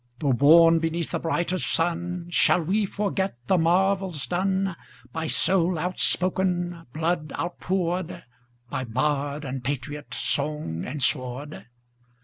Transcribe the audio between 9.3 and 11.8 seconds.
and patriot, song and sword?